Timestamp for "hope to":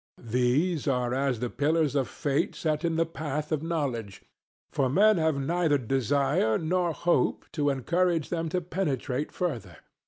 6.91-7.69